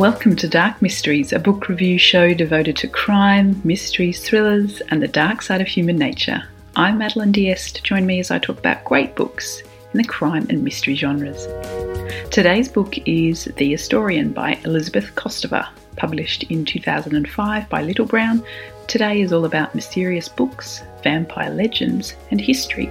[0.00, 5.06] Welcome to Dark Mysteries, a book review show devoted to crime, mysteries, thrillers, and the
[5.06, 6.42] dark side of human nature.
[6.74, 7.82] I'm Madeline Diest.
[7.82, 9.60] Join me as I talk about great books
[9.92, 11.46] in the crime and mystery genres.
[12.30, 18.42] Today's book is The Historian by Elizabeth Kostova, published in 2005 by Little Brown.
[18.86, 22.86] Today is all about mysterious books, vampire legends, and history.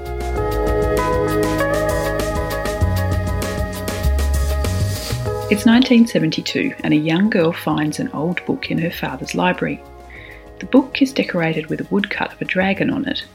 [5.52, 9.82] It's 1972, and a young girl finds an old book in her father's library.
[10.60, 13.26] The book is decorated with a woodcut of a dragon on it.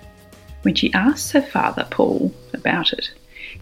[0.62, 3.10] When she asks her father, Paul, about it,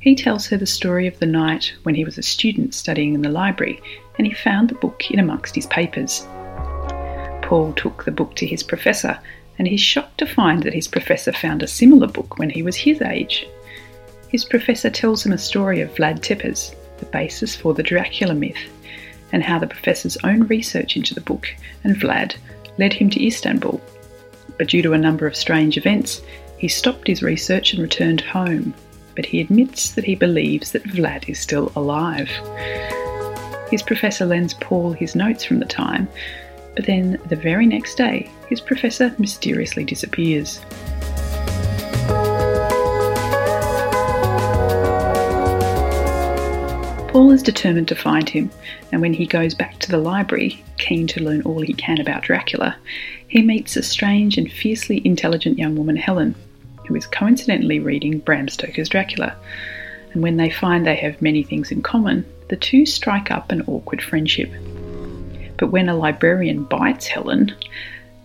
[0.00, 3.22] he tells her the story of the night when he was a student studying in
[3.22, 3.80] the library
[4.18, 6.26] and he found the book in amongst his papers.
[7.40, 9.18] Paul took the book to his professor
[9.58, 12.76] and he's shocked to find that his professor found a similar book when he was
[12.76, 13.46] his age.
[14.28, 18.70] His professor tells him a story of Vlad Tepes, the basis for the Dracula myth,
[19.32, 21.48] and how the professor's own research into the book
[21.84, 22.36] and Vlad
[22.78, 23.80] led him to Istanbul.
[24.58, 26.22] But due to a number of strange events,
[26.58, 28.72] he stopped his research and returned home.
[29.16, 32.30] But he admits that he believes that Vlad is still alive.
[33.70, 36.08] His professor lends Paul his notes from the time,
[36.76, 40.60] but then the very next day, his professor mysteriously disappears.
[47.12, 48.50] Paul is determined to find him,
[48.90, 52.22] and when he goes back to the library, keen to learn all he can about
[52.22, 52.74] Dracula,
[53.28, 56.34] he meets a strange and fiercely intelligent young woman, Helen,
[56.86, 59.36] who is coincidentally reading Bram Stoker's Dracula.
[60.14, 63.60] And when they find they have many things in common, the two strike up an
[63.66, 64.50] awkward friendship.
[65.58, 67.54] But when a librarian bites Helen,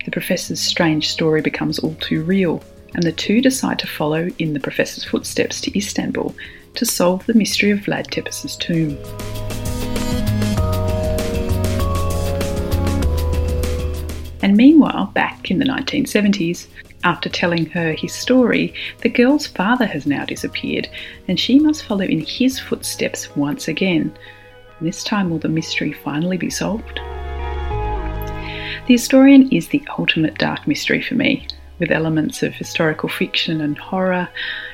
[0.06, 4.54] the professor's strange story becomes all too real, and the two decide to follow in
[4.54, 6.34] the professor's footsteps to Istanbul
[6.78, 8.98] to solve the mystery of Vlad Tepes' tomb.
[14.42, 16.68] And meanwhile, back in the 1970s,
[17.04, 20.88] after telling her his story, the girl's father has now disappeared,
[21.28, 24.16] and she must follow in his footsteps once again.
[24.80, 27.00] This time, will the mystery finally be solved?
[28.86, 31.48] The Historian is the ultimate dark mystery for me,
[31.80, 34.30] with elements of historical fiction and horror,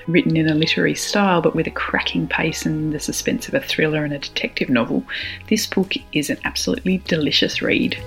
[0.08, 3.62] written in a literary style but with a cracking pace and the suspense of a
[3.62, 5.03] thriller and a detective novel,
[5.47, 7.97] this book is an absolutely delicious read.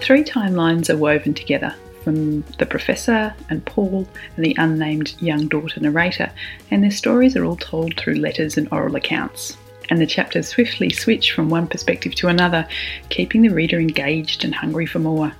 [0.00, 5.80] Three timelines are woven together from the professor and Paul and the unnamed young daughter
[5.80, 6.32] narrator,
[6.70, 9.56] and their stories are all told through letters and oral accounts.
[9.90, 12.66] And the chapters swiftly switch from one perspective to another,
[13.08, 15.32] keeping the reader engaged and hungry for more,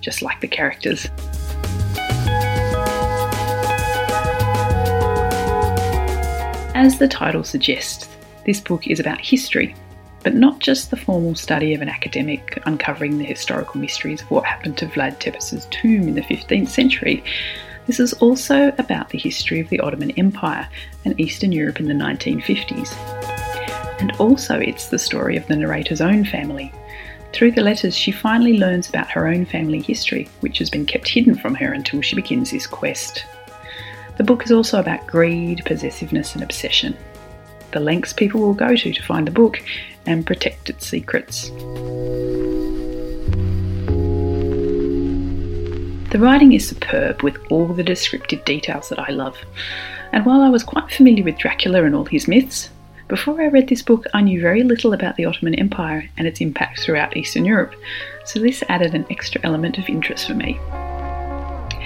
[0.00, 1.08] just like the characters.
[6.82, 8.08] As the title suggests,
[8.44, 9.76] this book is about history,
[10.24, 14.44] but not just the formal study of an academic uncovering the historical mysteries of what
[14.44, 17.22] happened to Vlad Tepes' tomb in the 15th century.
[17.86, 20.68] This is also about the history of the Ottoman Empire
[21.04, 22.92] and Eastern Europe in the 1950s.
[24.00, 26.72] And also, it's the story of the narrator's own family.
[27.32, 31.06] Through the letters, she finally learns about her own family history, which has been kept
[31.06, 33.24] hidden from her until she begins this quest.
[34.18, 36.96] The book is also about greed, possessiveness, and obsession.
[37.72, 39.62] The lengths people will go to to find the book
[40.06, 41.50] and protect its secrets.
[46.10, 49.38] The writing is superb with all the descriptive details that I love.
[50.12, 52.68] And while I was quite familiar with Dracula and all his myths,
[53.08, 56.42] before I read this book I knew very little about the Ottoman Empire and its
[56.42, 57.74] impact throughout Eastern Europe,
[58.26, 60.60] so this added an extra element of interest for me.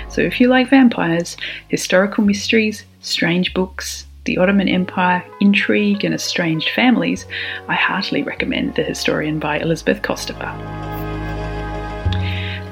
[0.08, 1.36] So if you like vampires,
[1.68, 7.26] historical mysteries, strange books, the Ottoman Empire, intrigue, and estranged families,
[7.68, 10.86] I heartily recommend The Historian by Elizabeth Kostova.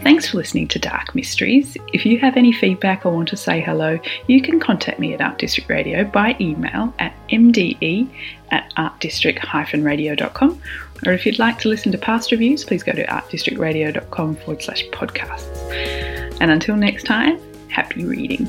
[0.03, 1.79] Thanks for listening to Dark Mysteries.
[1.95, 5.23] If you have any feedback or want to say hello, you can contact me at
[5.23, 8.11] Art District Radio by email at mde
[8.51, 10.61] at artdistrict-radio.com.
[11.07, 14.85] Or if you'd like to listen to past reviews, please go to artdistrictradio.com forward slash
[14.89, 16.14] podcasts.
[16.41, 17.39] And until next time,
[17.69, 18.49] happy reading.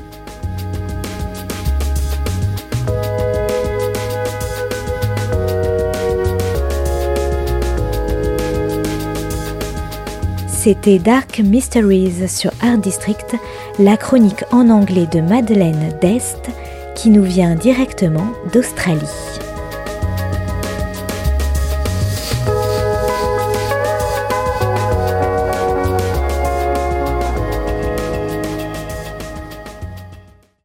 [10.48, 13.36] C'était Dark Mysteries sur Art District,
[13.78, 16.50] la chronique en anglais de Madeleine Dest
[16.96, 19.45] qui nous vient directement d'Australie.